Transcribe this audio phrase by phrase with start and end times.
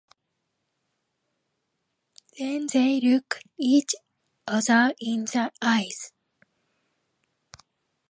[2.39, 3.93] Then they looked each
[4.47, 6.11] other in the eyes.